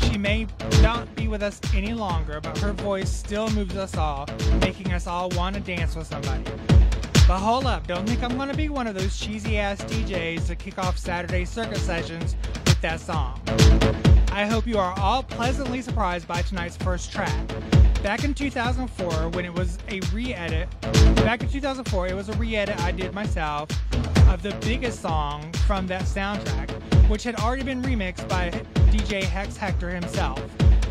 She 0.00 0.18
may 0.18 0.46
not 0.80 1.14
be 1.14 1.28
with 1.28 1.42
us 1.42 1.60
any 1.74 1.92
longer, 1.92 2.40
but 2.40 2.56
her 2.58 2.72
voice 2.72 3.10
still 3.10 3.50
moves 3.50 3.76
us 3.76 3.96
all, 3.96 4.26
making 4.60 4.92
us 4.92 5.06
all 5.06 5.28
want 5.30 5.54
to 5.56 5.60
dance 5.60 5.94
with 5.94 6.06
somebody. 6.06 6.44
But 7.26 7.40
hold 7.40 7.66
up, 7.66 7.88
don't 7.88 8.08
think 8.08 8.22
I'm 8.22 8.38
to 8.38 8.56
be 8.56 8.68
one 8.68 8.86
of 8.86 8.94
those 8.94 9.18
cheesy 9.18 9.58
ass 9.58 9.82
DJs 9.82 10.46
to 10.46 10.54
kick 10.54 10.78
off 10.78 10.96
Saturday 10.96 11.44
circuit 11.44 11.78
sessions 11.78 12.36
with 12.66 12.80
that 12.82 13.00
song. 13.00 13.40
I 14.30 14.46
hope 14.46 14.64
you 14.64 14.78
are 14.78 14.96
all 14.96 15.24
pleasantly 15.24 15.82
surprised 15.82 16.28
by 16.28 16.42
tonight's 16.42 16.76
first 16.76 17.10
track. 17.10 17.34
Back 18.00 18.22
in 18.22 18.32
2004, 18.32 19.30
when 19.30 19.44
it 19.44 19.52
was 19.52 19.78
a 19.88 19.98
re-edit, 20.12 20.68
back 21.16 21.42
in 21.42 21.48
2004, 21.48 22.06
it 22.06 22.14
was 22.14 22.28
a 22.28 22.32
re-edit 22.34 22.78
I 22.78 22.92
did 22.92 23.12
myself 23.12 23.70
of 24.28 24.42
the 24.42 24.56
biggest 24.60 25.02
song 25.02 25.52
from 25.66 25.88
that 25.88 26.02
soundtrack, 26.02 26.70
which 27.08 27.24
had 27.24 27.34
already 27.40 27.64
been 27.64 27.82
remixed 27.82 28.28
by 28.28 28.50
DJ 28.92 29.24
Hex 29.24 29.56
Hector 29.56 29.90
himself. 29.90 30.40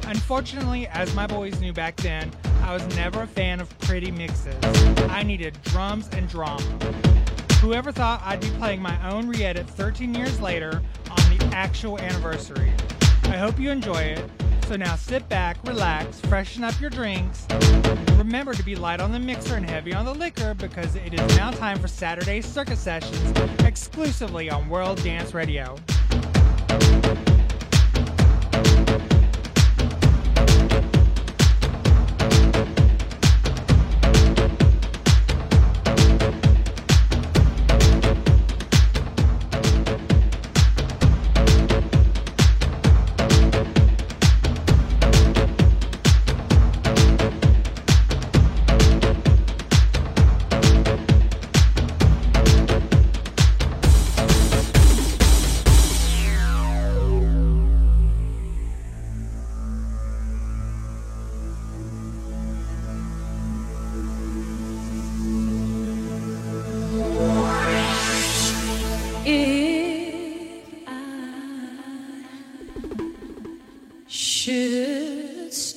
Unfortunately, 0.07 0.88
as 0.88 1.13
my 1.16 1.25
boys 1.25 1.59
knew 1.59 1.73
back 1.73 1.95
then, 1.97 2.31
I 2.61 2.73
was 2.73 2.85
never 2.95 3.23
a 3.23 3.27
fan 3.27 3.59
of 3.59 3.77
pretty 3.79 4.11
mixes. 4.11 4.55
I 5.09 5.23
needed 5.23 5.57
drums 5.63 6.09
and 6.13 6.29
drama. 6.29 6.61
Whoever 7.59 7.91
thought 7.91 8.21
I'd 8.23 8.41
be 8.41 8.49
playing 8.51 8.81
my 8.81 9.09
own 9.09 9.27
re-edit 9.27 9.67
13 9.67 10.13
years 10.13 10.39
later 10.39 10.81
on 11.09 11.38
the 11.38 11.49
actual 11.53 11.99
anniversary. 11.99 12.71
I 13.23 13.38
hope 13.38 13.59
you 13.59 13.71
enjoy 13.71 14.01
it. 14.01 14.29
So 14.67 14.75
now 14.75 14.95
sit 14.95 15.27
back, 15.29 15.57
relax, 15.63 16.19
freshen 16.22 16.63
up 16.63 16.79
your 16.79 16.89
drinks. 16.89 17.47
Remember 18.17 18.53
to 18.53 18.63
be 18.63 18.75
light 18.75 18.99
on 18.99 19.11
the 19.11 19.19
mixer 19.19 19.55
and 19.55 19.69
heavy 19.69 19.93
on 19.93 20.05
the 20.05 20.13
liquor 20.13 20.53
because 20.55 20.95
it 20.95 21.13
is 21.13 21.37
now 21.37 21.51
time 21.51 21.79
for 21.79 21.87
Saturday's 21.87 22.45
Circuit 22.45 22.77
Sessions 22.77 23.39
exclusively 23.61 24.49
on 24.49 24.67
World 24.69 25.03
Dance 25.03 25.33
Radio. 25.33 25.75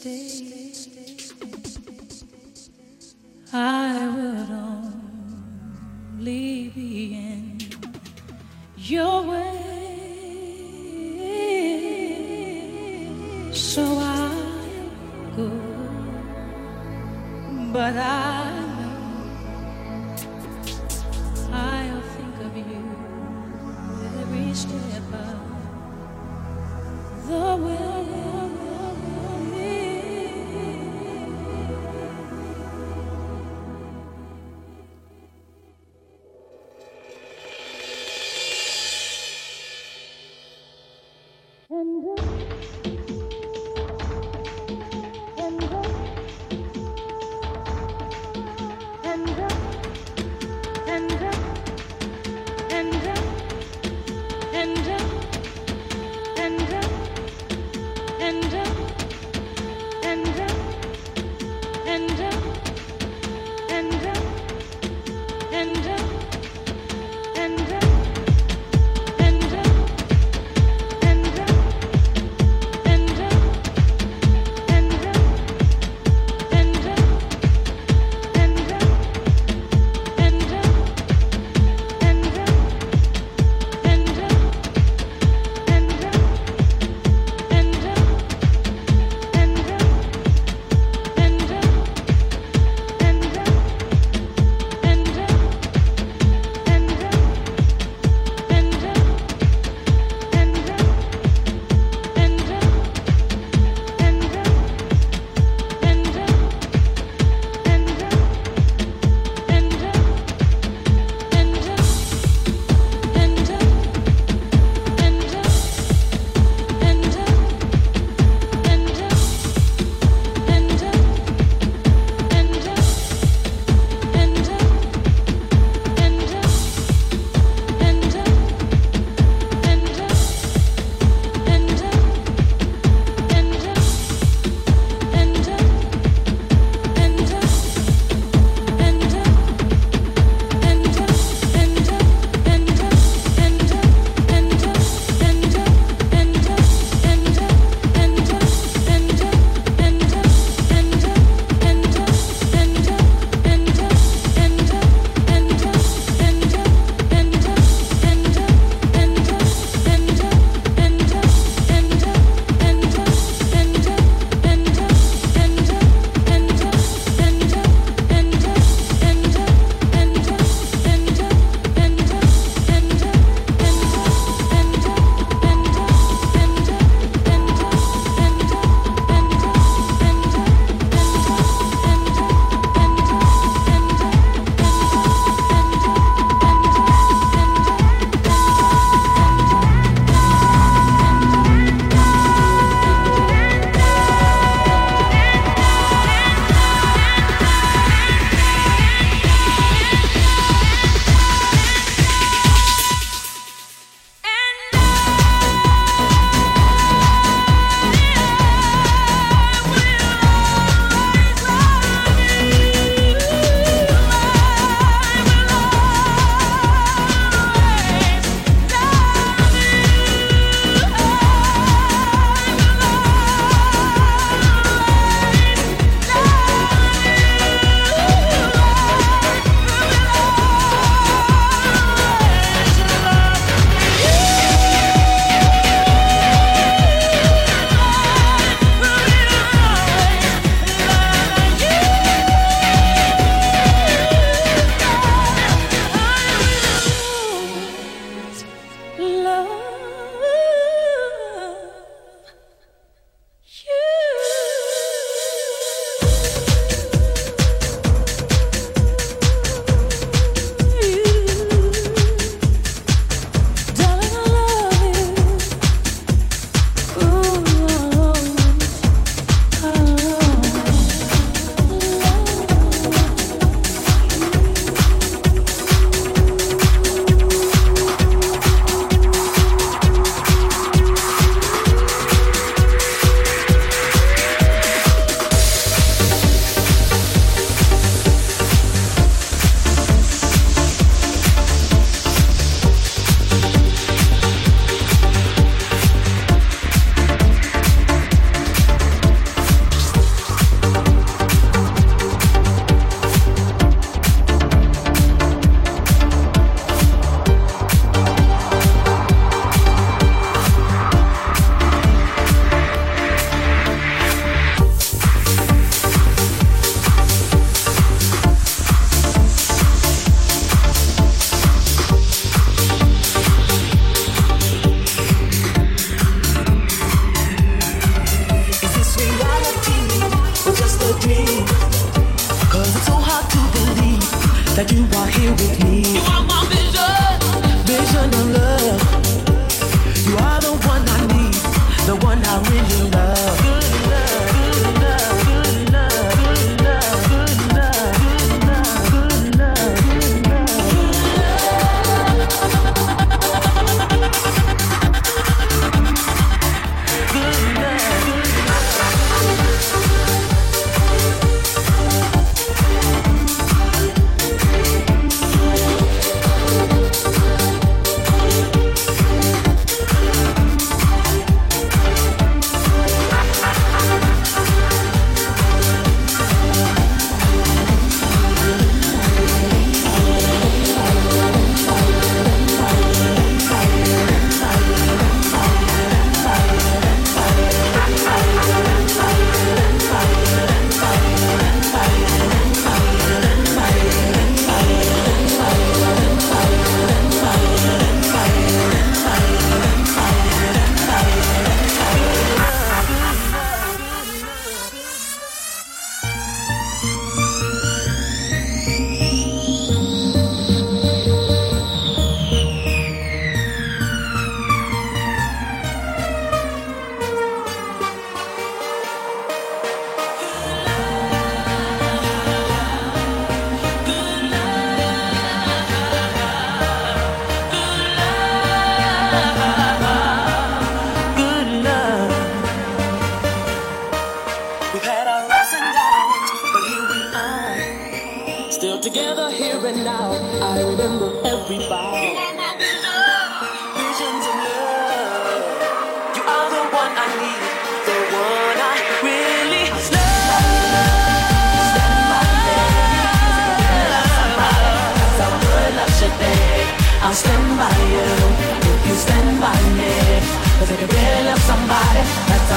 And 0.04 0.88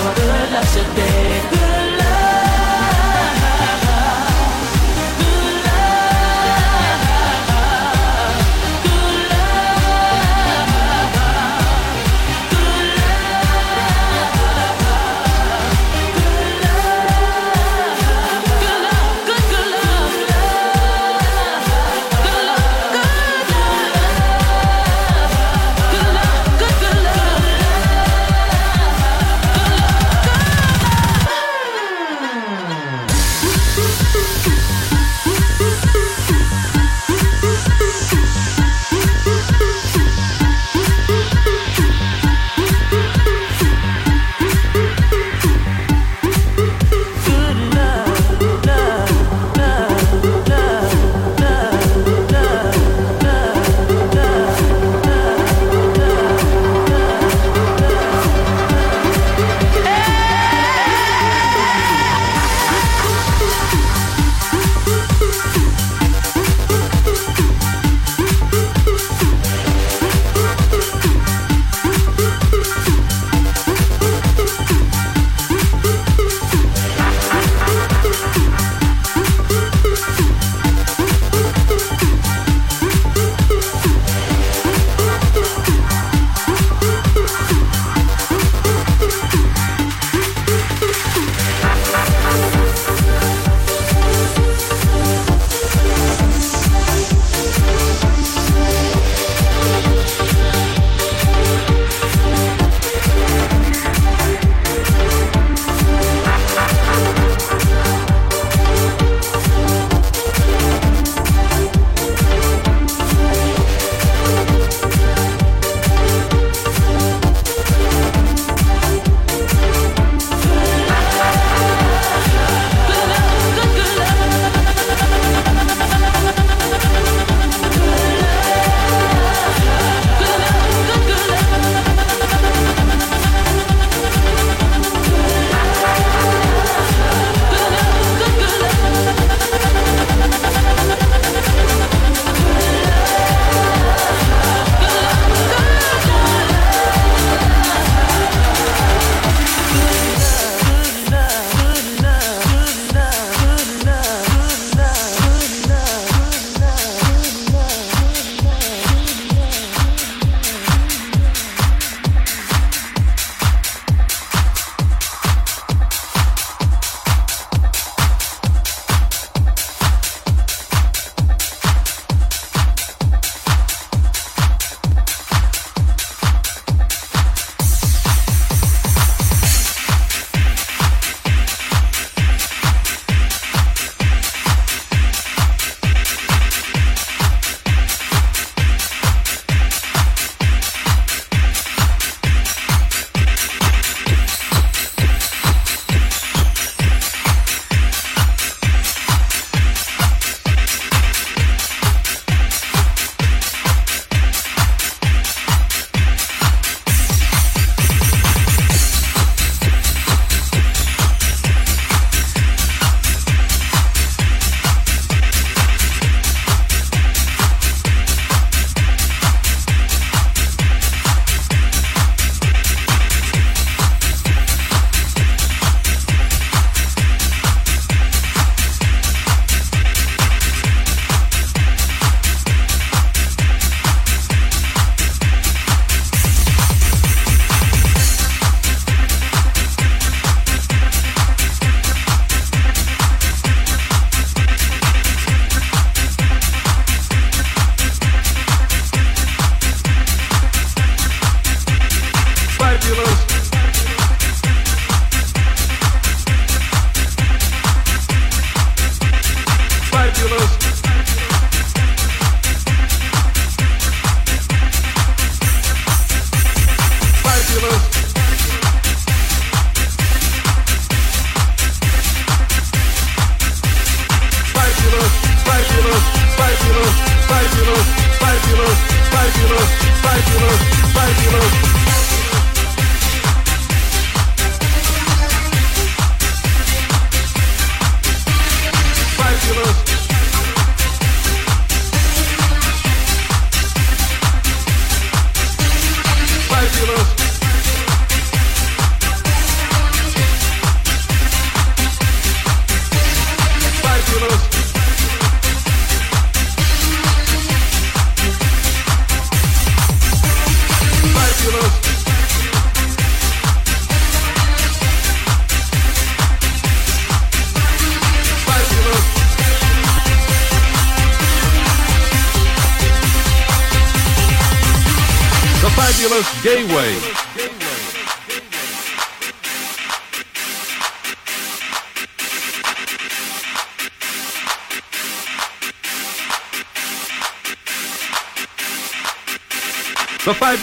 how 0.01 0.13
good 0.15 0.51
love 0.53 0.67
should 0.73 0.95
be. 0.95 1.07
Good 1.51 1.80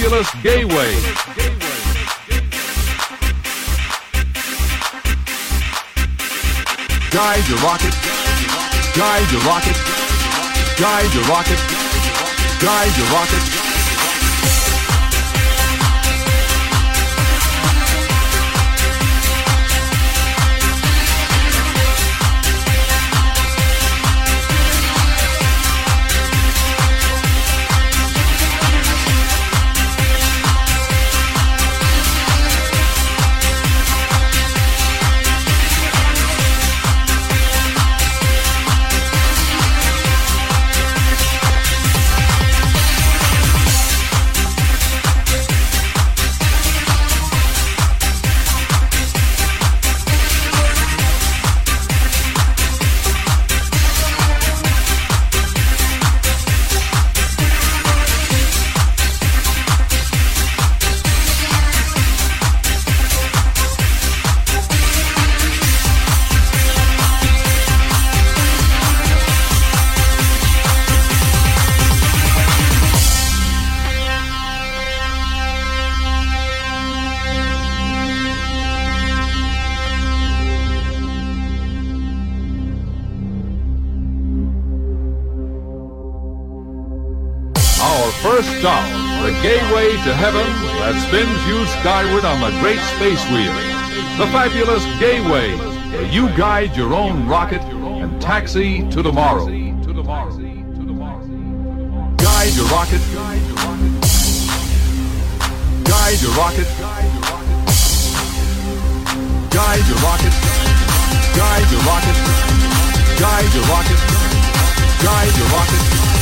The 0.08 0.24
Fabulous 0.24 0.42
Gateway. 0.42 0.94
Guide 7.10 7.48
your 7.48 7.58
rocket. 7.58 7.92
Guide 8.96 9.30
your 9.30 9.42
rocket. 9.42 9.76
Guide 10.78 11.14
your 11.14 11.24
rocket. 11.24 11.58
Guide 12.58 12.96
your 12.96 13.06
rocket. 13.12 13.77
To 90.02 90.10
heaven 90.14 90.46
that 90.82 90.94
spins 91.06 91.46
you 91.46 91.64
skyward 91.78 92.24
on 92.24 92.40
the 92.40 92.50
great 92.58 92.80
space 92.96 93.22
wheel. 93.30 93.52
The 94.18 94.26
fabulous 94.34 94.84
Gateway, 94.98 95.54
where 95.94 96.10
you 96.10 96.28
guide 96.36 96.76
your 96.76 96.92
own 96.94 97.28
rocket 97.28 97.62
and 97.62 98.20
taxi 98.20 98.82
to 98.90 99.00
tomorrow. 99.02 99.46
Guide 99.46 99.62
your 102.58 102.66
rocket. 102.74 103.00
Guide 105.86 106.18
your 106.18 106.34
rocket. 106.34 106.66
Guide 109.54 109.86
your 109.86 110.02
rocket. 110.02 110.34
Guide 111.36 111.70
your 111.70 111.82
rocket. 111.86 112.16
Guide 113.22 113.54
your 113.54 113.62
rocket. 113.70 114.02
Guide 115.04 115.36
your 115.36 115.46
rocket. 115.46 116.17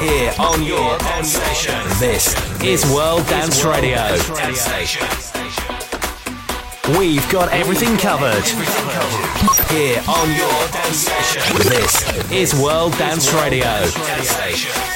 Here 0.00 0.32
on 0.38 0.62
your 0.64 0.96
dance 0.98 1.34
station. 1.34 1.74
This 1.98 2.34
is 2.62 2.84
World 2.90 3.26
Dance 3.26 3.62
Radio. 3.62 4.00
We've 6.98 7.28
got 7.30 7.52
everything 7.52 7.98
covered. 7.98 8.44
Here 9.68 10.02
on 10.08 10.28
your 10.34 10.68
dance 10.72 11.06
station. 11.06 11.58
This 11.68 12.32
is 12.32 12.54
World 12.58 12.92
Dance 12.96 13.32
Radio. 13.34 14.95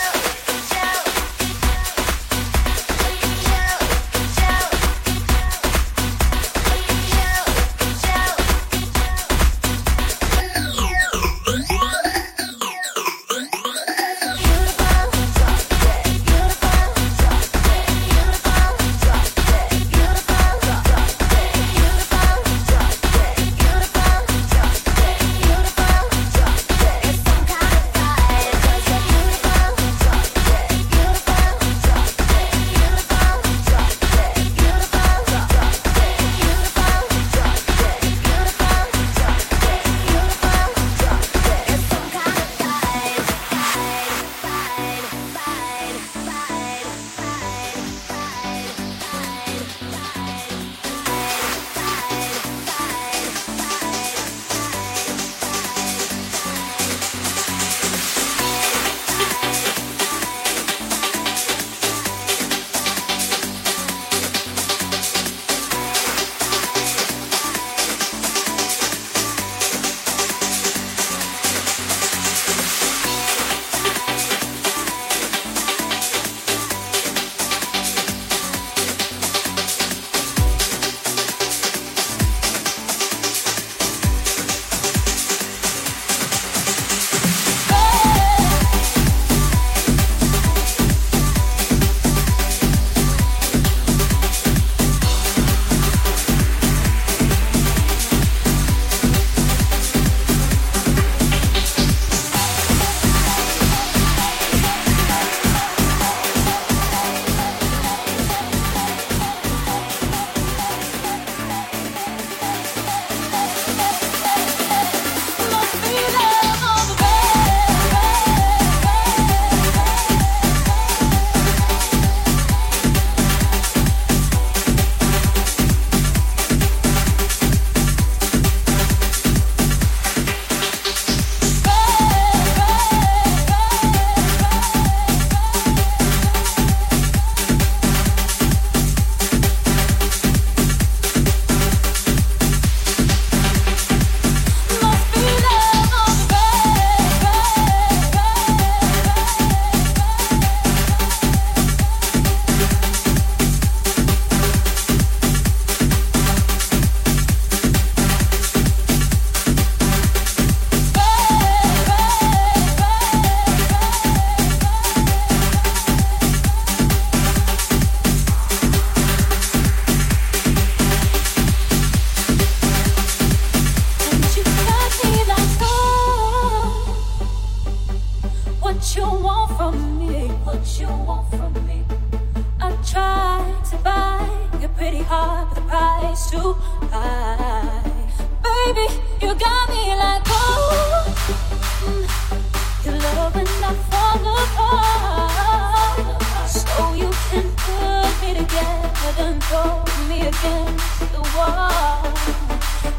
and 199.20 199.42
throw 199.44 199.84
me 200.08 200.20
against 200.20 201.00
the 201.12 201.20
wall. 201.36 202.02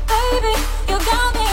Baby, 0.07 0.53
you 0.87 0.97
got 1.05 1.35
me. 1.35 1.50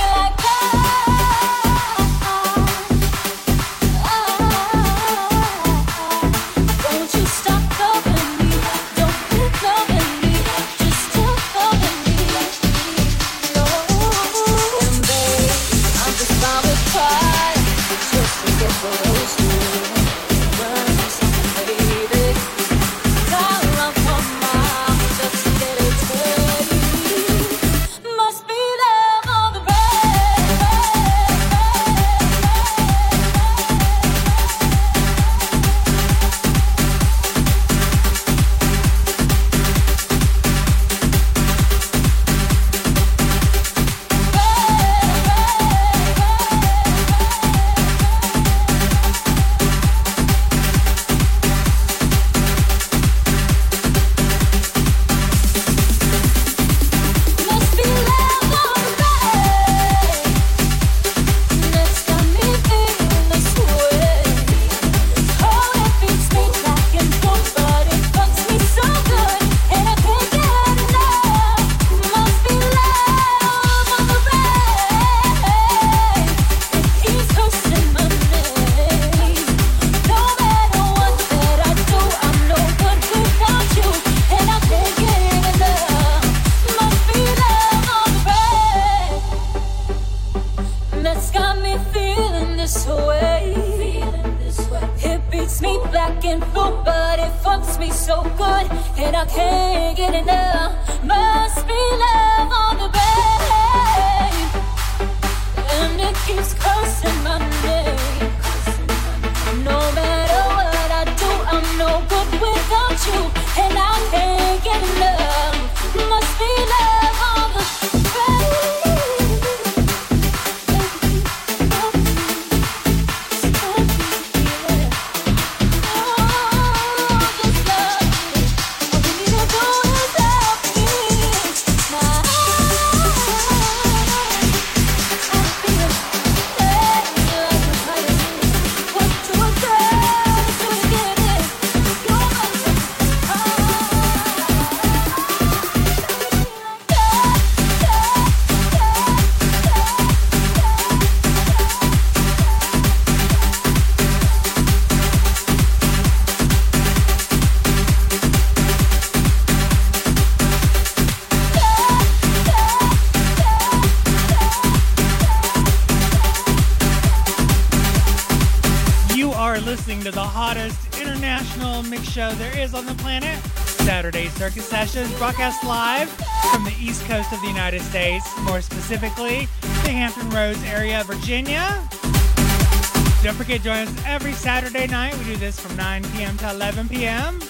To 186.38 186.50
11 186.50 186.88
p.m. 186.88 187.40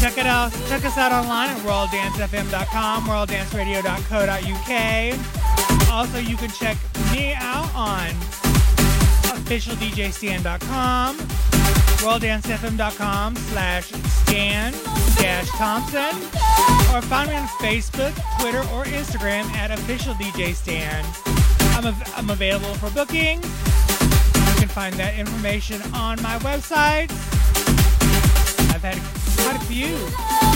Check 0.00 0.18
it 0.18 0.26
out. 0.26 0.50
Check 0.68 0.84
us 0.84 0.98
out 0.98 1.12
online 1.12 1.50
at 1.50 1.58
worlddancefm.com, 1.58 3.04
worlddanceradio.co.uk. 3.04 5.92
Also, 5.92 6.18
you 6.18 6.36
can 6.36 6.50
check 6.50 6.76
me 7.12 7.32
out 7.34 7.72
on 7.76 8.08
officialdjstaan.com 9.38 11.16
worlddancefm.com 12.02 13.36
slash 13.36 13.92
staan 13.92 14.72
dash 15.16 15.48
Thompson 15.50 16.16
or 16.92 17.00
find 17.02 17.30
me 17.30 17.36
on 17.36 17.46
Facebook, 17.62 18.12
Twitter, 18.40 18.62
or 18.74 18.84
Instagram 18.86 19.44
at 19.54 19.70
official 19.70 20.14
DJ 20.14 20.54
Staan. 20.56 21.04
I'm, 21.76 21.86
av- 21.86 22.12
I'm 22.16 22.30
available 22.30 22.74
for 22.74 22.90
bookings. 22.90 23.46
Find 24.72 24.94
that 24.94 25.18
information 25.18 25.82
on 25.92 26.16
my 26.22 26.38
website. 26.38 27.12
I've 28.72 28.80
had 28.80 28.96
quite 29.44 29.60
a 29.60 29.64
few 29.66 29.98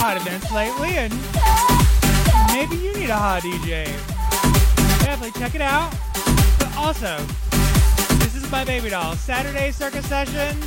hot 0.00 0.16
events 0.16 0.50
lately, 0.50 0.96
and 0.96 1.12
maybe 2.48 2.82
you 2.82 2.94
need 2.94 3.10
a 3.10 3.14
hot 3.14 3.42
DJ. 3.42 3.84
Definitely 5.04 5.38
check 5.38 5.54
it 5.54 5.60
out. 5.60 5.92
But 6.58 6.74
also, 6.78 7.18
this 8.16 8.34
is 8.34 8.50
my 8.50 8.64
baby 8.64 8.88
doll. 8.88 9.14
Saturday 9.16 9.70
Circuit 9.70 10.04
Sessions. 10.04 10.64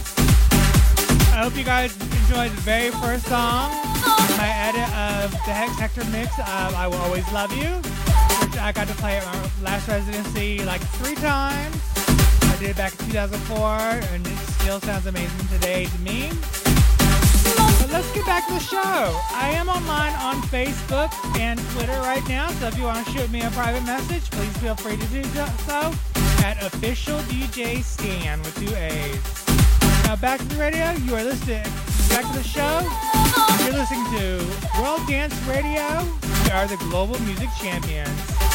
I 1.34 1.42
hope 1.42 1.58
you 1.58 1.64
guys 1.64 1.98
enjoyed 2.22 2.52
the 2.52 2.62
very 2.62 2.92
first 3.02 3.26
song, 3.26 3.72
my 4.38 4.54
edit 4.62 4.86
of 4.94 5.32
the 5.32 5.54
Hex 5.58 5.74
Hector 5.74 6.06
mix 6.12 6.38
of 6.38 6.76
I 6.76 6.88
Will 6.88 6.98
Always 6.98 7.26
Love 7.34 7.52
You, 7.58 7.82
which 8.46 8.60
I 8.62 8.72
got 8.72 8.88
to 8.88 8.94
play 8.96 9.18
at 9.18 9.26
my 9.26 9.64
last 9.64 9.88
residency 9.88 10.64
like 10.66 10.82
three 11.02 11.16
times. 11.16 11.99
Did 12.60 12.76
back 12.76 12.92
in 13.00 13.06
2004, 13.12 13.58
and 14.14 14.28
it 14.28 14.38
still 14.60 14.82
sounds 14.82 15.06
amazing 15.06 15.48
today 15.48 15.86
to 15.86 16.00
me. 16.00 16.30
But 17.80 17.90
let's 17.90 18.12
get 18.12 18.26
back 18.26 18.48
to 18.48 18.54
the 18.54 18.60
show. 18.60 18.78
I 19.32 19.52
am 19.56 19.70
online 19.70 20.12
on 20.16 20.42
Facebook 20.50 21.10
and 21.40 21.58
Twitter 21.72 21.98
right 22.02 22.28
now, 22.28 22.50
so 22.50 22.68
if 22.68 22.78
you 22.78 22.84
want 22.84 23.08
to 23.08 23.12
shoot 23.14 23.32
me 23.32 23.44
a 23.44 23.50
private 23.52 23.84
message, 23.84 24.30
please 24.32 24.58
feel 24.58 24.76
free 24.76 24.98
to 24.98 25.06
do 25.06 25.24
so 25.24 25.94
at 26.44 26.62
official 26.62 27.20
DJ 27.32 27.78
Staan 27.78 28.40
with 28.40 28.54
two 28.60 28.76
A's. 28.76 30.04
Now 30.04 30.18
back 30.18 30.40
to 30.40 30.46
the 30.48 30.58
radio. 30.58 30.92
You 30.92 31.16
are 31.16 31.24
listening 31.24 31.64
back 32.10 32.30
to 32.30 32.38
the 32.38 32.44
show. 32.44 32.84
You're 33.64 33.80
listening 33.80 34.04
to 34.20 34.82
World 34.82 35.08
Dance 35.08 35.36
Radio. 35.48 36.04
We 36.44 36.52
are 36.52 36.68
the 36.68 36.76
global 36.90 37.18
music 37.22 37.48
champions. 37.62 38.49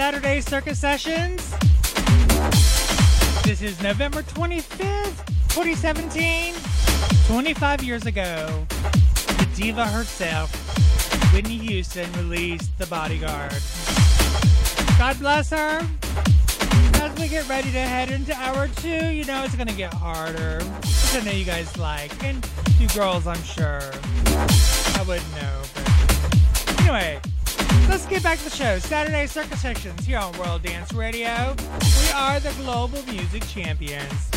Saturday 0.00 0.40
Circuit 0.40 0.76
Sessions. 0.78 1.54
This 3.44 3.60
is 3.60 3.82
November 3.82 4.22
25th, 4.22 5.26
2017. 5.50 6.54
25 7.26 7.84
years 7.84 8.06
ago, 8.06 8.66
the 8.70 9.48
diva 9.54 9.86
herself, 9.86 10.54
Whitney 11.34 11.58
Houston, 11.58 12.10
released 12.14 12.78
The 12.78 12.86
Bodyguard. 12.86 13.52
God 14.96 15.18
bless 15.18 15.50
her. 15.50 15.86
As 16.94 17.20
we 17.20 17.28
get 17.28 17.46
ready 17.46 17.70
to 17.70 17.80
head 17.80 18.10
into 18.10 18.34
hour 18.34 18.68
two, 18.68 19.10
you 19.10 19.26
know 19.26 19.44
it's 19.44 19.54
to 19.54 19.74
get 19.74 19.92
harder, 19.92 20.64
which 20.64 21.14
I 21.14 21.20
know 21.26 21.32
you 21.32 21.44
guys 21.44 21.76
like, 21.76 22.24
and 22.24 22.42
you 22.78 22.88
girls, 22.88 23.26
I'm 23.26 23.42
sure. 23.42 23.82
I 24.96 25.04
wouldn't 25.06 25.30
know, 25.34 25.62
but 25.74 26.80
anyway. 26.80 27.20
Let's 27.90 28.06
get 28.06 28.22
back 28.22 28.38
to 28.38 28.44
the 28.44 28.50
show. 28.50 28.78
Saturday 28.78 29.26
Circuit 29.26 29.58
Sessions 29.58 30.06
here 30.06 30.18
on 30.18 30.32
World 30.38 30.62
Dance 30.62 30.92
Radio. 30.92 31.56
We 31.58 32.12
are 32.14 32.38
the 32.38 32.52
global 32.62 33.02
music 33.06 33.44
champions. 33.48 34.30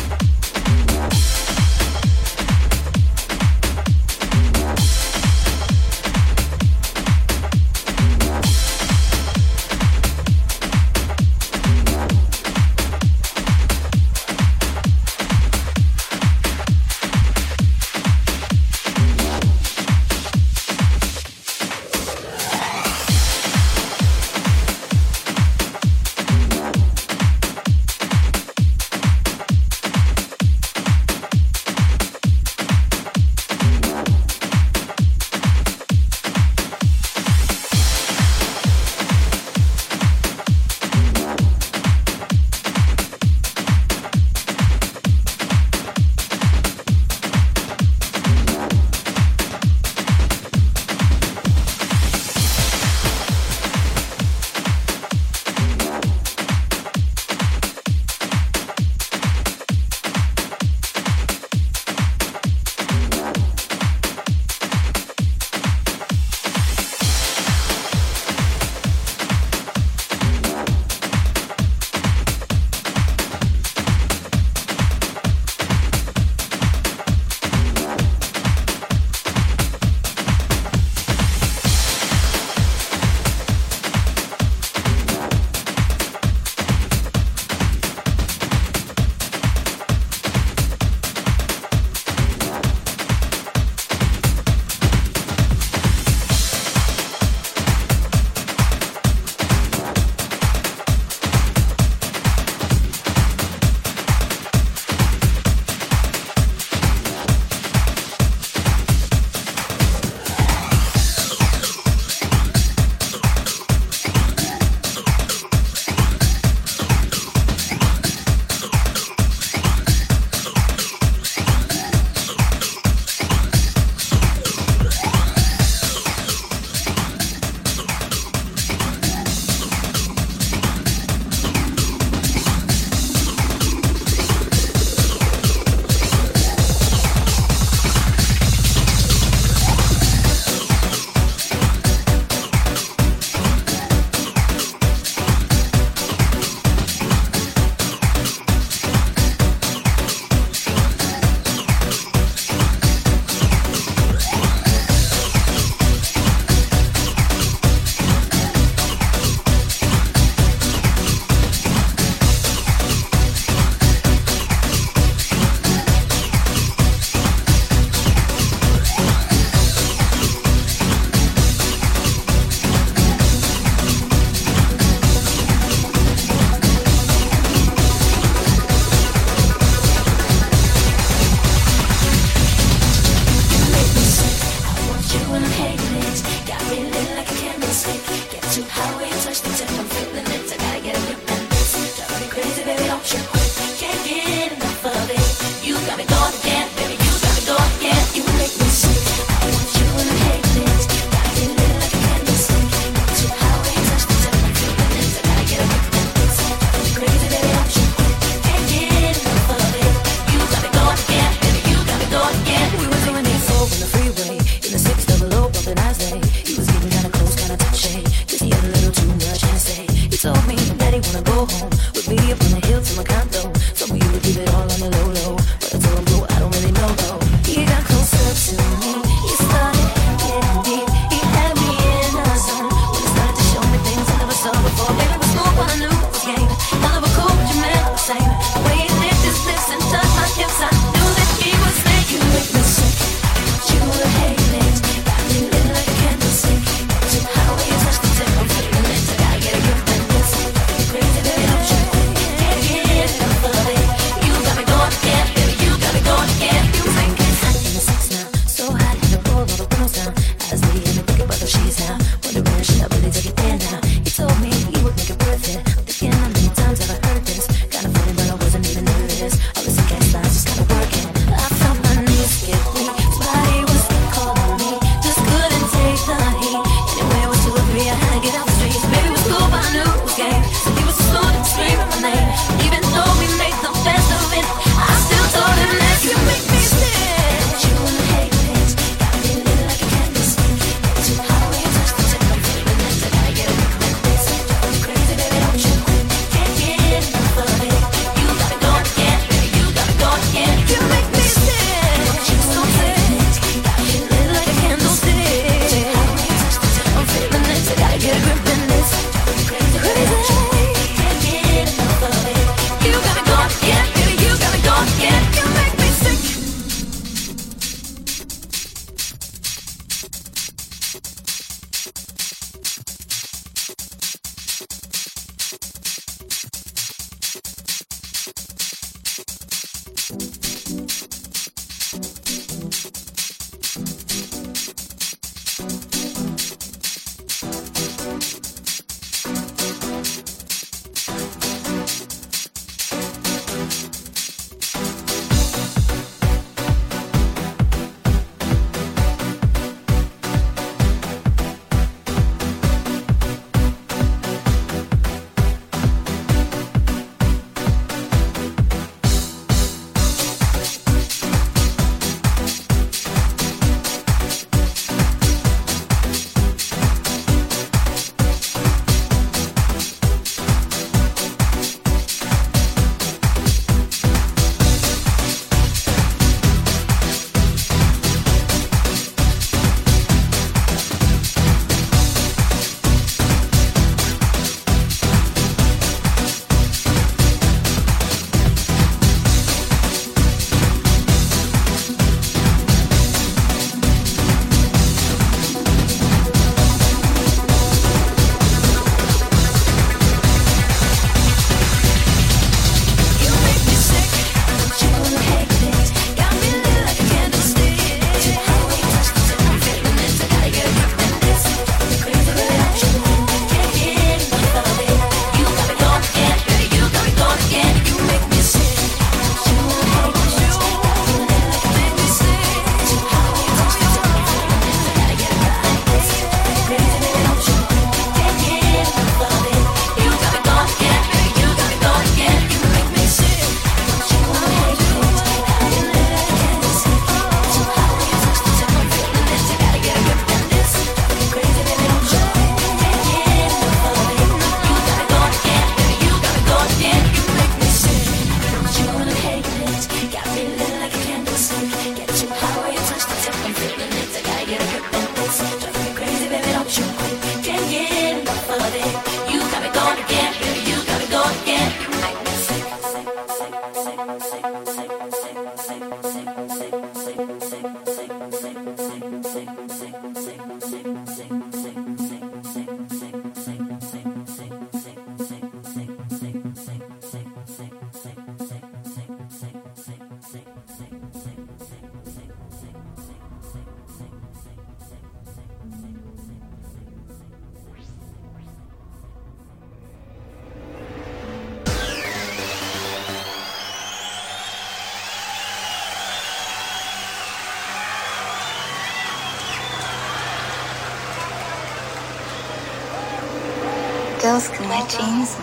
Girls 504.34 504.48
can 504.48 504.88
jeans, 504.88 505.36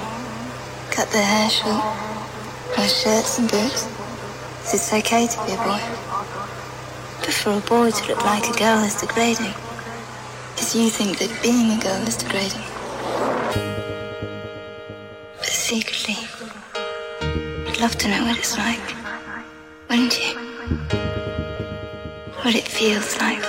cut 0.91 1.09
their 1.11 1.23
hair 1.23 1.49
short, 1.49 1.81
wear 2.75 2.89
shirts 2.89 3.39
and 3.39 3.49
boots. 3.49 3.87
It's 4.73 4.91
okay 4.91 5.27
to 5.27 5.37
be 5.45 5.53
a 5.53 5.57
boy. 5.63 5.81
But 7.21 7.33
for 7.33 7.51
a 7.51 7.61
boy 7.61 7.91
to 7.91 8.07
look 8.09 8.21
like 8.25 8.49
a 8.49 8.57
girl 8.59 8.83
is 8.83 8.95
degrading. 8.95 9.53
Because 10.51 10.75
you 10.75 10.89
think 10.89 11.19
that 11.19 11.31
being 11.41 11.71
a 11.71 11.81
girl 11.81 12.01
is 12.05 12.17
degrading. 12.17 12.65
But 15.37 15.47
secretly, 15.47 16.27
I'd 17.69 17.79
love 17.79 17.95
to 17.95 18.09
know 18.09 18.25
what 18.25 18.37
it's 18.39 18.57
like. 18.57 18.87
Wouldn't 19.89 20.19
you? 20.19 20.37
What 22.43 22.55
it 22.55 22.67
feels 22.67 23.17
like 23.21 23.40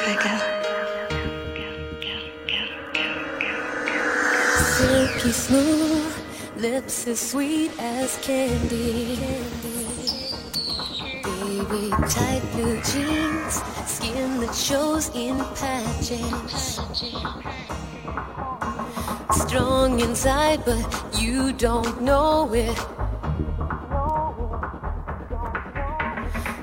smooth, 5.32 6.14
lips 6.56 7.06
as 7.06 7.18
sweet 7.18 7.70
as 7.78 8.18
candy. 8.18 9.16
Baby, 11.24 11.90
tight 12.08 12.42
blue 12.52 12.76
jeans, 12.82 13.62
skin 13.86 14.40
that 14.40 14.54
shows 14.54 15.08
in 15.14 15.38
patches. 15.56 16.80
Strong 19.46 20.00
inside, 20.00 20.64
but 20.66 20.84
you 21.18 21.52
don't 21.54 22.02
know 22.02 22.52
it. 22.52 22.76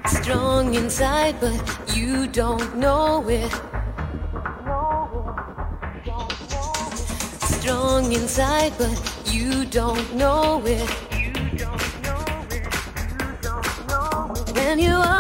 Strong 0.07 0.75
inside, 0.75 1.35
but 1.39 1.95
you 1.95 2.27
don't 2.27 2.77
know 2.77 3.27
it. 3.27 3.68
Inside, 8.21 8.73
but 8.77 8.95
you 9.25 9.65
don't 9.65 10.13
know 10.15 10.61
it. 10.65 10.89
When 14.55 14.79
you 14.79 14.95
open 14.95 15.18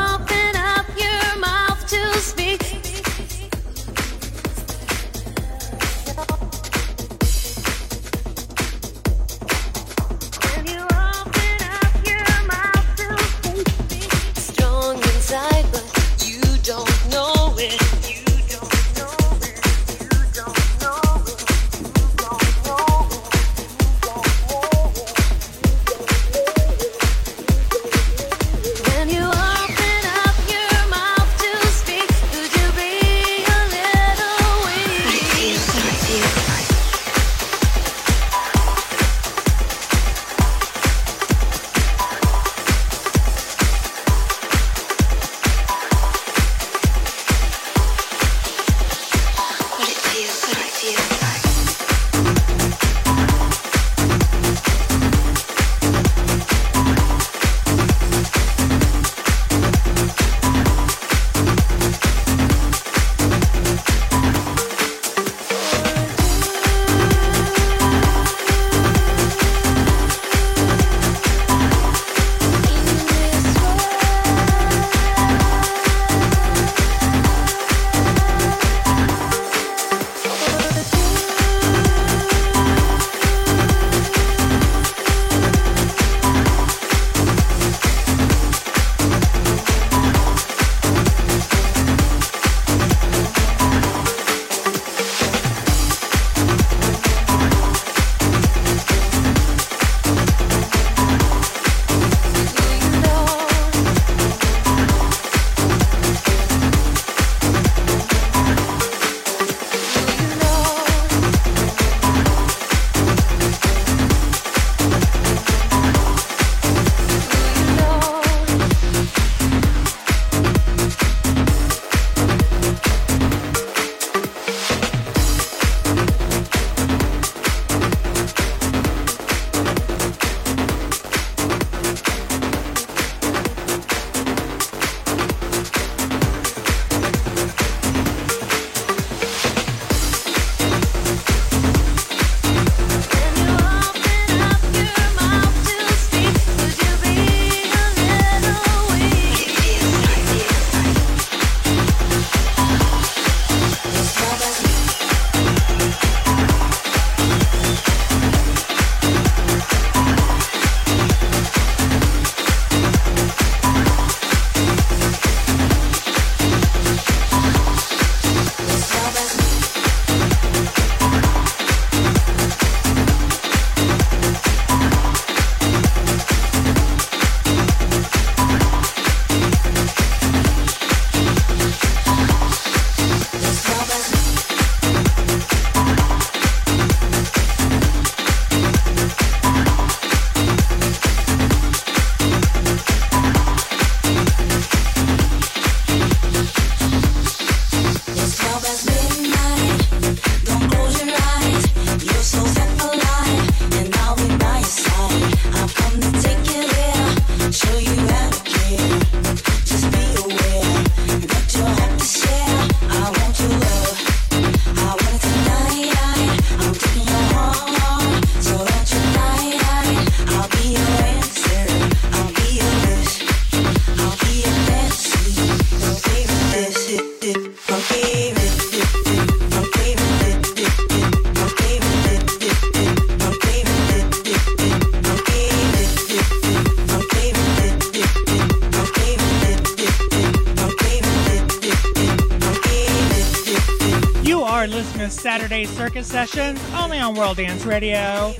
Saturday 245.19 245.65
Circuit 245.65 246.05
Sessions, 246.05 246.61
only 246.73 246.97
on 246.97 247.13
World 247.13 247.35
Dance 247.37 247.65
Radio. 247.65 248.33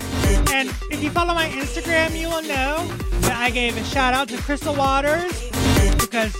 And 0.53 0.69
if 0.89 1.03
you 1.03 1.09
follow 1.09 1.33
my 1.33 1.49
Instagram, 1.49 2.17
you 2.17 2.29
will 2.29 2.41
know 2.41 2.87
that 3.19 3.35
I 3.35 3.49
gave 3.49 3.75
a 3.75 3.83
shout 3.83 4.13
out 4.13 4.29
to 4.29 4.37
Crystal 4.37 4.73
Waters 4.73 5.49
because 5.99 6.33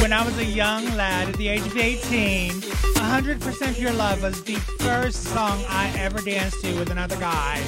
when 0.00 0.14
I 0.14 0.24
was 0.24 0.38
a 0.38 0.44
young 0.46 0.86
lad 0.96 1.28
at 1.28 1.34
the 1.34 1.48
age 1.48 1.66
of 1.66 1.76
18, 1.76 2.52
100% 2.52 3.74
Pure 3.74 3.92
Love 3.92 4.22
was 4.22 4.42
the 4.44 4.54
first 4.54 5.24
song 5.24 5.62
I 5.68 5.92
ever 5.98 6.22
danced 6.22 6.62
to 6.62 6.78
with 6.78 6.90
another 6.90 7.16
guy. 7.16 7.62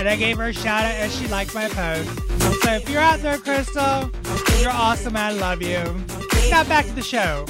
And 0.00 0.08
I 0.08 0.16
gave 0.16 0.38
her 0.38 0.48
a 0.48 0.52
shout 0.52 0.84
out 0.84 0.94
as 0.96 1.14
she 1.16 1.28
liked 1.28 1.54
my 1.54 1.68
post. 1.68 2.10
So 2.62 2.72
if 2.72 2.90
you're 2.90 3.00
out 3.00 3.20
there, 3.20 3.38
Crystal, 3.38 4.10
you're 4.60 4.72
awesome. 4.72 5.16
I 5.16 5.30
love 5.30 5.62
you. 5.62 5.84
Now 6.50 6.64
back 6.64 6.84
to 6.86 6.92
the 6.92 7.02
show. 7.02 7.46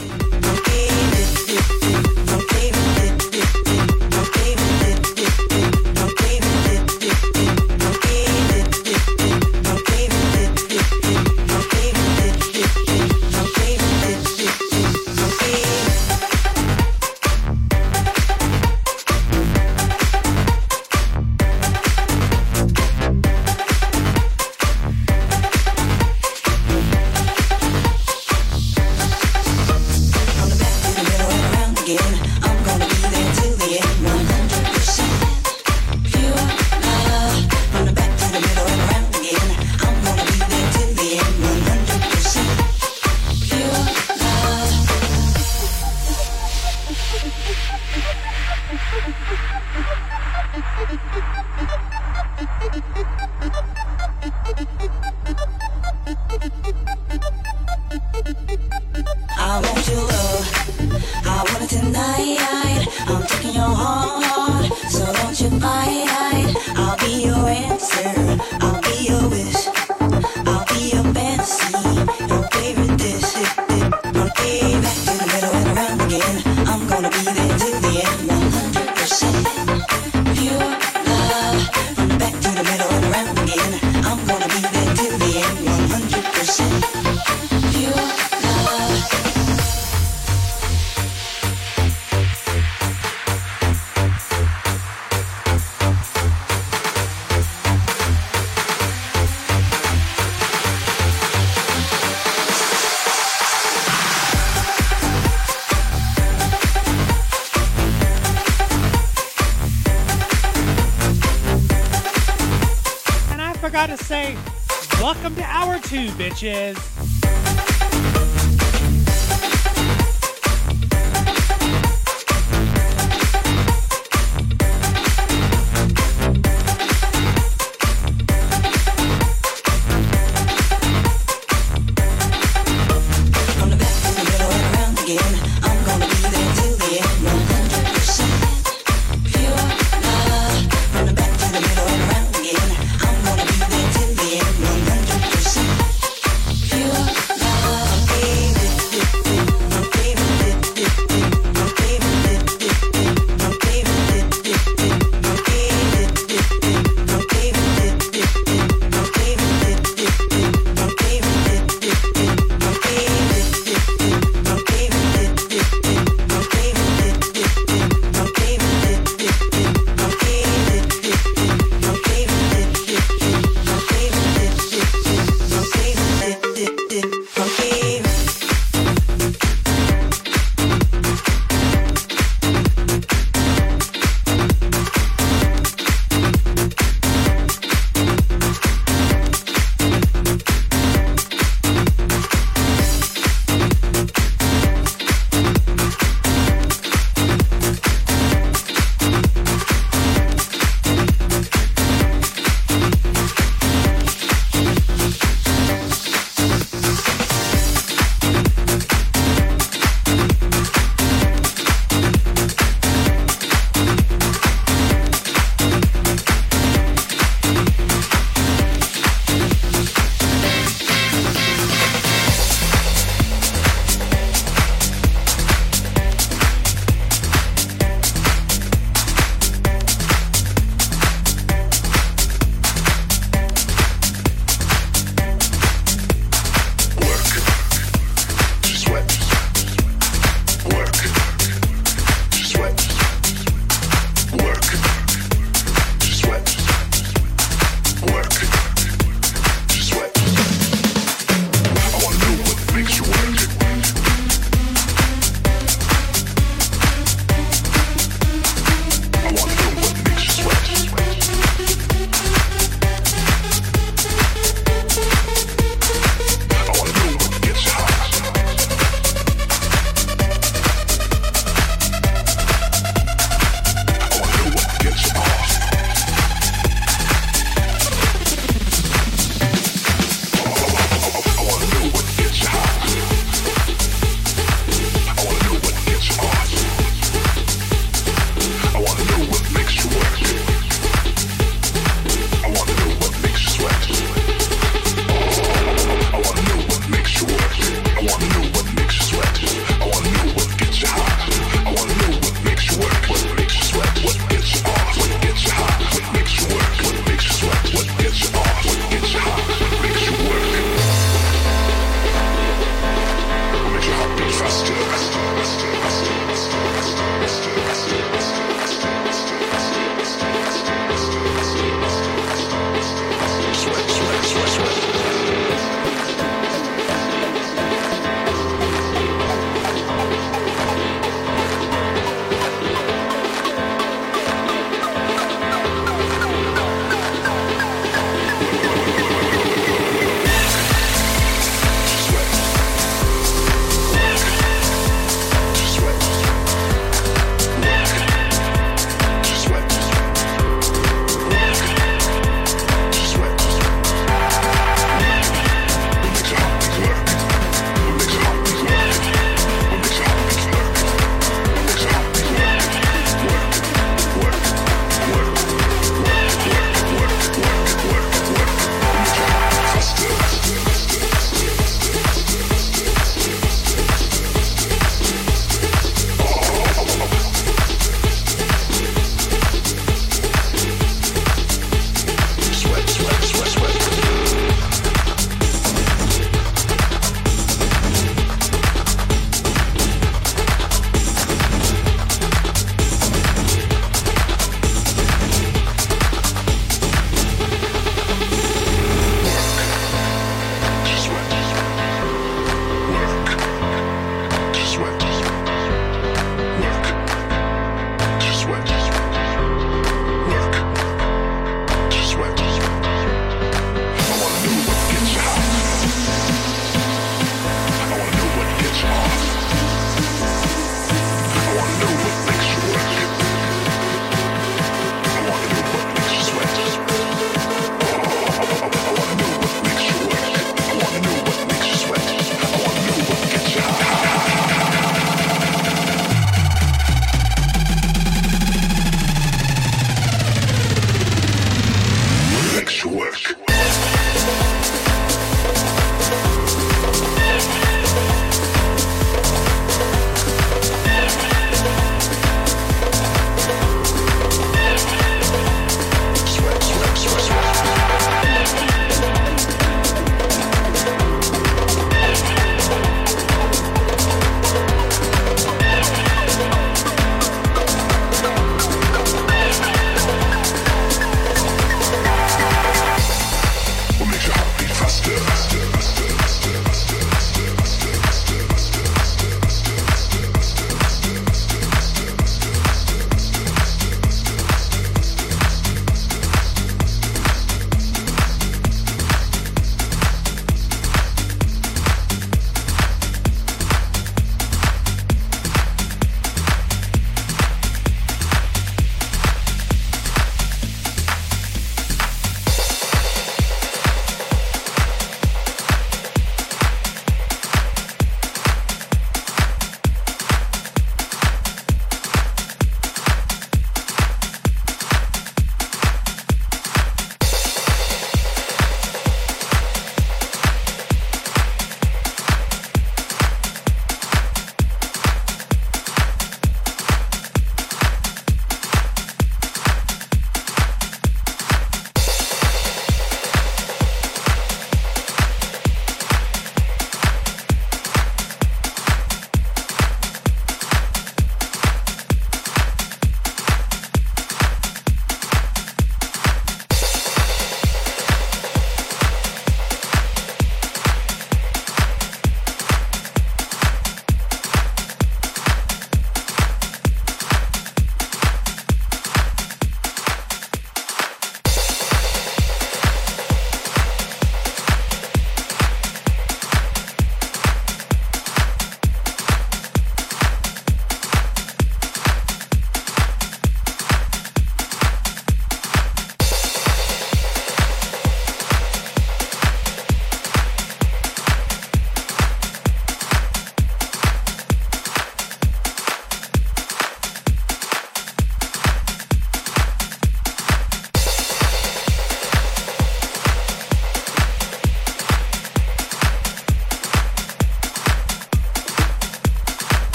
Two, 116.43 116.75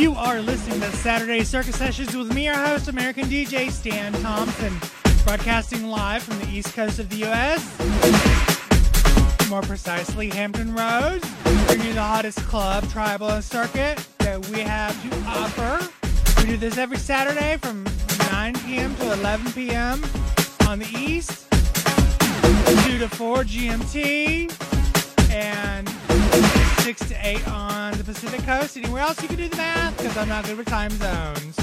You 0.00 0.14
are 0.14 0.40
listening 0.40 0.80
to 0.80 0.90
Saturday 0.92 1.44
Circuit 1.44 1.74
Sessions 1.74 2.16
with 2.16 2.34
me, 2.34 2.46
your 2.46 2.54
host, 2.54 2.88
American 2.88 3.24
DJ 3.24 3.66
Staan 3.66 4.18
Thompson, 4.22 4.72
broadcasting 5.26 5.88
live 5.88 6.22
from 6.22 6.38
the 6.38 6.48
east 6.48 6.72
coast 6.72 6.98
of 6.98 7.10
the 7.10 7.16
U.S. 7.16 7.60
More 9.50 9.60
precisely, 9.60 10.30
Hampton 10.30 10.74
Roads, 10.74 11.30
bringing 11.66 11.88
you 11.88 11.92
the 11.92 12.02
hottest 12.02 12.38
club, 12.46 12.88
tribal, 12.88 13.28
and 13.28 13.44
circuit 13.44 14.02
that 14.20 14.48
we 14.48 14.60
have 14.60 14.96
to 15.02 15.14
offer. 15.28 15.86
We 16.38 16.46
do 16.46 16.56
this 16.56 16.78
every 16.78 16.96
Saturday 16.96 17.58
from 17.58 17.84
9 18.32 18.54
p.m. 18.60 18.96
to 18.96 19.12
11 19.12 19.52
p.m. 19.52 20.02
on 20.66 20.78
the 20.78 20.88
east, 20.96 21.46
2 22.86 22.98
to 23.00 23.08
4 23.10 23.44
GMT, 23.44 25.30
and 25.30 25.89
6 26.80 27.08
to 27.08 27.26
8 27.26 27.48
on 27.48 27.96
the 27.98 28.04
Pacific 28.04 28.42
Coast. 28.42 28.76
Anywhere 28.76 29.02
else 29.02 29.20
you 29.22 29.28
can 29.28 29.36
do 29.36 29.48
the 29.48 29.56
math 29.56 29.96
because 29.98 30.16
I'm 30.16 30.28
not 30.28 30.44
good 30.46 30.56
with 30.56 30.66
time 30.66 30.90
zones. 30.90 31.56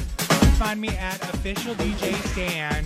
find 0.58 0.80
me 0.80 0.88
at 0.90 1.20
official 1.34 1.74
DJ 1.74 2.12
Staan. 2.30 2.84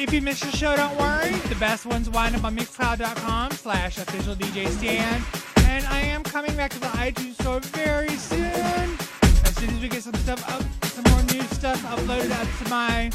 If 0.00 0.12
you 0.12 0.22
missed 0.22 0.42
the 0.50 0.56
show, 0.56 0.74
don't 0.76 0.96
worry. 0.96 1.30
The 1.48 1.56
best 1.56 1.86
ones 1.86 2.08
wind 2.08 2.36
up 2.36 2.44
on 2.44 2.56
mixcloud.com 2.56 3.52
slash 3.52 3.98
official 3.98 4.34
DJ 4.34 4.66
Staan. 4.66 5.20
And 5.68 5.84
I 5.86 6.00
am 6.00 6.22
coming 6.22 6.56
back 6.56 6.70
to 6.72 6.80
the 6.80 6.86
iTunes 6.86 7.34
store 7.40 7.60
very 7.60 8.16
soon. 8.16 8.98
As 9.44 9.56
soon 9.56 9.70
as 9.70 9.80
we 9.80 9.88
get 9.88 10.02
some 10.02 10.14
stuff 10.14 10.42
up, 10.50 10.62
some 10.84 11.04
more 11.12 11.22
new 11.24 11.42
stuff 11.54 11.82
uploaded 11.84 12.32
up 12.32 12.48
to 12.62 12.70
my 12.70 13.10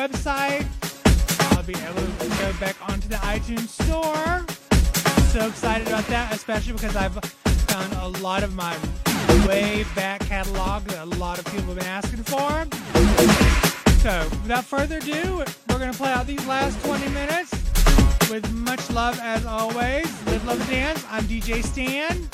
website, 0.00 0.66
I'll 1.52 1.62
be 1.62 1.74
able 1.74 2.06
to 2.18 2.28
go 2.40 2.52
back 2.60 2.76
onto 2.88 3.08
the 3.08 3.16
iTunes 3.16 3.68
store. 3.68 4.67
So 5.38 5.46
excited 5.46 5.86
about 5.86 6.04
that, 6.08 6.34
especially 6.34 6.72
because 6.72 6.96
I've 6.96 7.14
found 7.14 7.92
a 7.92 8.08
lot 8.18 8.42
of 8.42 8.56
my 8.56 8.76
way 9.46 9.84
back 9.94 10.18
catalog 10.22 10.82
that 10.86 11.06
a 11.06 11.10
lot 11.16 11.38
of 11.38 11.44
people 11.44 11.74
have 11.74 11.76
been 11.76 11.86
asking 11.86 12.24
for. 12.24 12.66
So, 14.02 14.28
without 14.42 14.64
further 14.64 14.96
ado, 14.96 15.44
we're 15.68 15.78
going 15.78 15.92
to 15.92 15.96
play 15.96 16.10
out 16.10 16.26
these 16.26 16.44
last 16.48 16.84
20 16.84 17.08
minutes 17.10 17.52
with 18.28 18.52
much 18.52 18.90
love 18.90 19.20
as 19.22 19.46
always. 19.46 20.06
Live, 20.26 20.44
love, 20.44 20.60
and 20.60 20.70
dance. 20.70 21.04
I'm 21.08 21.22
DJ 21.22 21.62
Staan. 21.62 22.26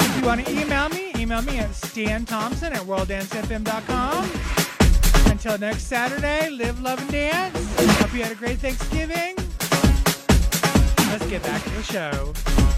If 0.00 0.16
you 0.16 0.26
want 0.26 0.46
to 0.46 0.50
email 0.50 0.88
me, 0.88 1.12
email 1.20 1.42
me 1.42 1.58
at 1.58 1.68
Staan 1.72 2.26
Thompson 2.26 2.72
at 2.72 2.80
worlddancefm.com. 2.80 4.30
Until 5.30 5.58
next 5.58 5.82
Saturday, 5.82 6.48
live, 6.48 6.80
love, 6.80 6.98
and 6.98 7.10
dance. 7.10 7.98
Hope 8.00 8.14
you 8.14 8.22
had 8.22 8.32
a 8.32 8.36
great 8.36 8.58
Thanksgiving. 8.58 9.47
Let's 11.10 11.26
get 11.26 11.42
back 11.42 11.62
to 11.62 11.70
the 11.70 11.82
show. 11.82 12.77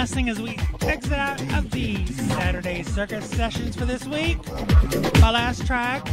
last 0.00 0.14
thing 0.14 0.30
as 0.30 0.40
we 0.40 0.56
exit 0.80 1.12
out 1.12 1.38
of 1.58 1.70
the 1.72 2.06
Saturday 2.06 2.82
Circuit 2.82 3.22
sessions 3.22 3.76
for 3.76 3.84
this 3.84 4.06
week. 4.06 4.38
My 5.20 5.30
last 5.30 5.66
track 5.66 6.08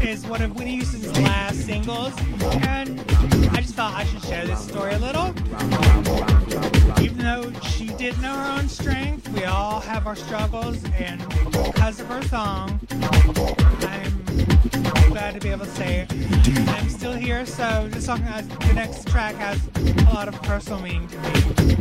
is 0.00 0.24
one 0.28 0.40
of 0.42 0.54
Whitney 0.54 0.76
Houston's 0.76 1.10
last 1.18 1.66
singles, 1.66 2.14
and 2.62 3.00
I 3.50 3.62
just 3.62 3.74
thought 3.74 3.94
I 3.94 4.04
should 4.04 4.22
share 4.22 4.46
this 4.46 4.60
story 4.60 4.94
a 4.94 4.98
little. 5.00 5.34
Even 7.02 7.18
though 7.18 7.52
she 7.62 7.88
did 7.94 8.16
know 8.22 8.36
her 8.36 8.60
own 8.60 8.68
strength, 8.68 9.28
we 9.30 9.42
all 9.42 9.80
have 9.80 10.06
our 10.06 10.14
struggles, 10.14 10.78
and 11.00 11.28
because 11.50 11.98
of 11.98 12.06
her 12.06 12.22
song, 12.28 12.78
I'm 12.92 14.24
glad 15.10 15.34
to 15.34 15.40
be 15.40 15.48
able 15.48 15.64
to 15.64 15.70
say 15.72 16.06
I'm 16.68 16.88
still 16.90 17.14
here. 17.14 17.44
So 17.44 17.88
this 17.90 18.06
song 18.06 18.20
has 18.20 18.46
the 18.46 18.72
next 18.72 19.08
track 19.08 19.34
has 19.34 19.60
a 19.74 20.14
lot 20.14 20.28
of 20.28 20.40
personal 20.42 20.80
meaning 20.80 21.08
to 21.08 21.18
me. 21.18 21.75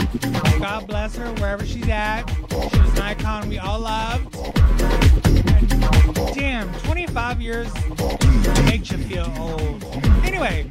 God 0.60 0.88
bless 0.88 1.15
her 1.15 1.32
wherever 1.34 1.65
she's 1.65 1.88
at. 1.90 2.23
She 2.30 2.56
was 2.56 2.94
an 2.94 3.02
icon 3.02 3.49
we 3.49 3.57
all 3.57 3.80
loved. 3.80 4.36
And 5.48 6.34
damn, 6.34 6.73
25 6.82 7.41
years 7.41 7.72
makes 8.65 8.91
you 8.91 8.98
feel 8.98 9.32
old. 9.38 9.84
Anyway, 10.23 10.68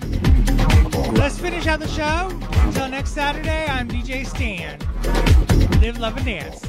let's 1.13 1.39
finish 1.39 1.67
out 1.67 1.81
the 1.81 1.89
show. 1.89 2.31
Until 2.67 2.89
next 2.89 3.11
Saturday, 3.11 3.67
I'm 3.67 3.89
DJ 3.89 4.27
Staan. 4.27 4.81
Live, 5.81 5.99
love, 5.99 6.17
and 6.17 6.27
dance. 6.27 6.65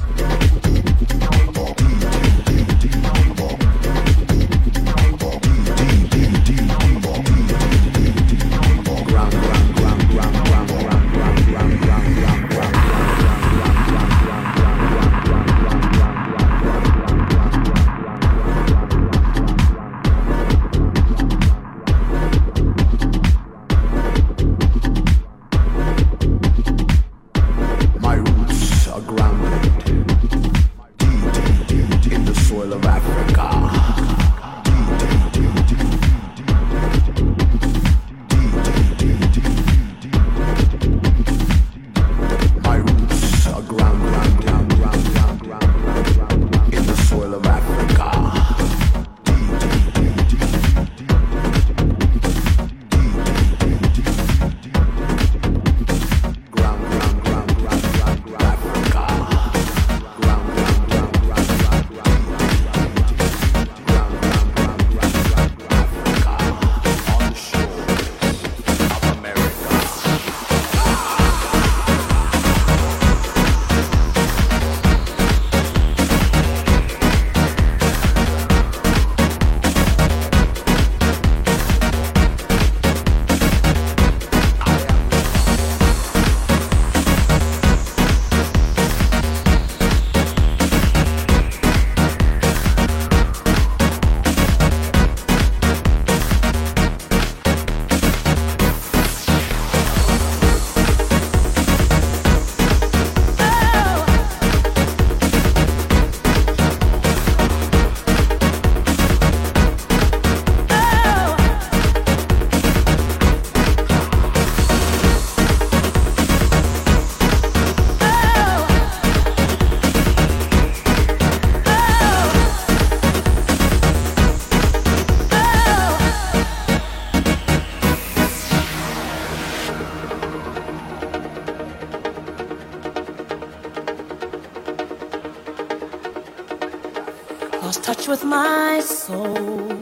Touch 138.06 138.08
with 138.08 138.24
my 138.24 138.80
soul. 138.80 139.72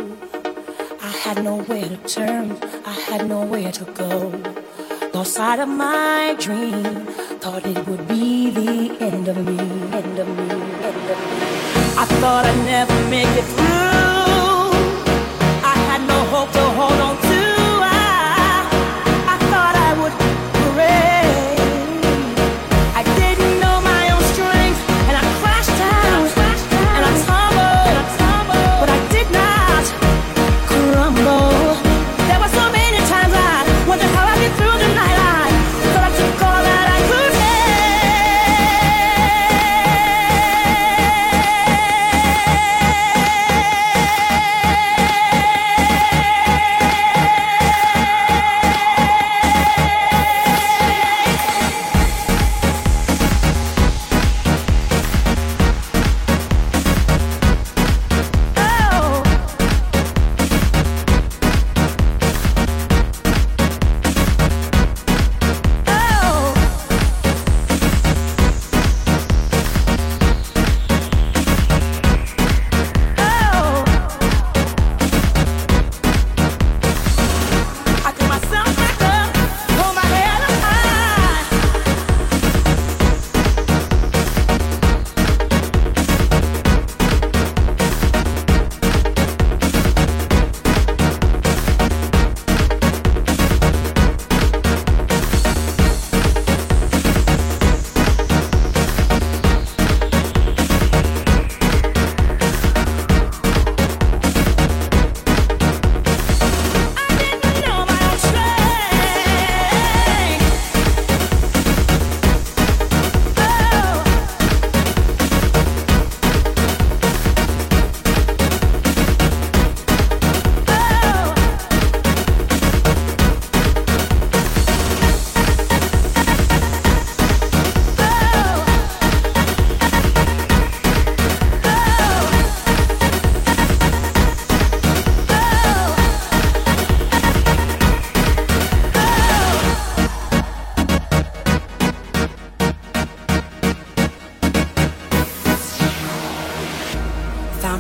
I 1.01 1.13
had 1.25 1.45
nowhere 1.45 1.89
to 1.89 1.97
turn, 2.09 2.53
I 2.87 2.93
had 3.09 3.29
nowhere 3.29 3.73
to 3.73 3.85
go. 3.85 4.33
Lost 5.13 5.35
sight 5.35 5.61
of 5.61 5.69
my 5.69 6.35
dream, 6.39 7.07
thought 7.41 7.67
it 7.67 7.87
would 7.87 8.07
be 8.09 8.51
the 8.51 8.97
end 9.01 9.29
of 9.29 9.37
me, 9.37 9.59
end 9.93 10.19
of 10.19 10.29
me, 10.29 10.51
end 10.89 11.11
of 11.13 11.19
me. 11.29 11.47
I 12.03 12.07
thought 12.21 12.45
I'd 12.47 12.65
never 12.65 13.09
make 13.11 13.29
it 13.29 13.45
through. 13.45 13.84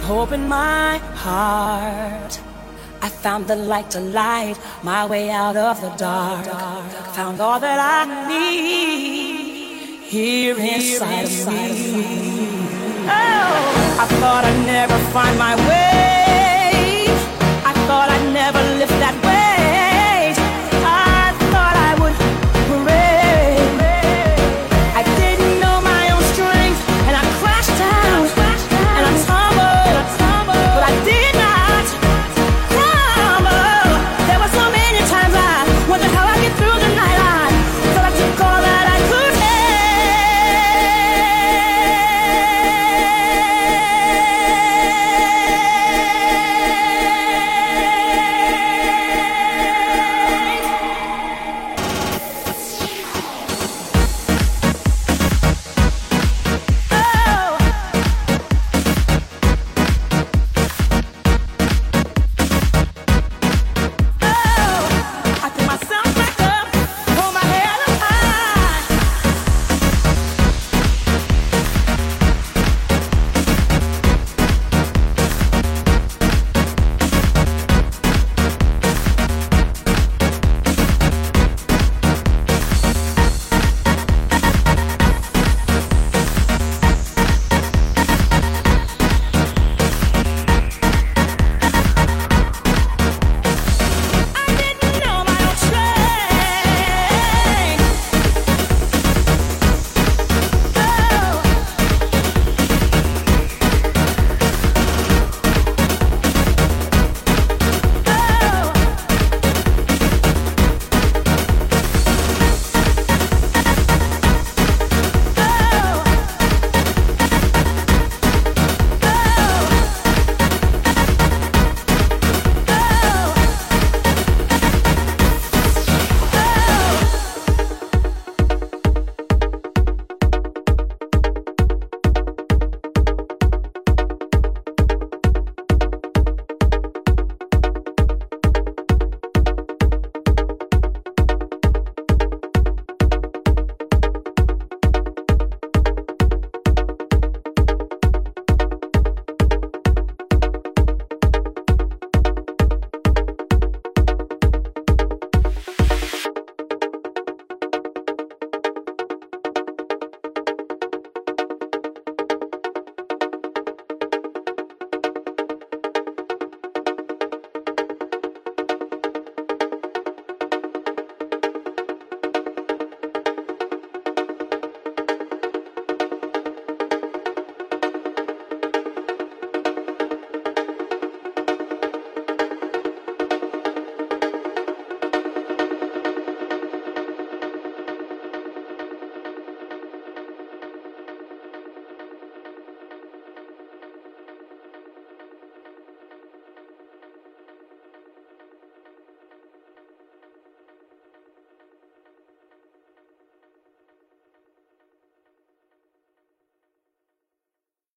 hope 0.04 0.32
in 0.32 0.46
my 0.46 0.98
heart. 1.24 2.32
I 3.00 3.08
found 3.08 3.46
the 3.46 3.56
light 3.56 3.88
to 3.92 4.00
light 4.00 4.56
my 4.82 5.06
way 5.06 5.30
out 5.30 5.56
of 5.56 5.80
the 5.80 5.92
dark. 5.96 6.44
Found 7.16 7.40
all 7.40 7.58
that 7.58 7.78
I 7.96 8.00
need 8.28 10.00
here 10.14 10.56
inside 10.58 11.24
of 11.24 11.46
me. 11.46 11.70
Oh, 13.20 13.52
I 14.04 14.06
thought 14.20 14.44
I'd 14.50 14.66
never 14.66 14.98
find 15.16 15.38
my 15.38 15.54
way. 15.68 17.06
I 17.70 17.72
thought 17.86 18.08
I'd 18.14 18.28
never 18.40 18.60
lift 18.80 18.96
that 19.04 19.23